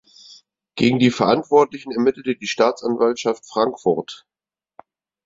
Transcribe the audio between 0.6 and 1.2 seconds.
Gegen die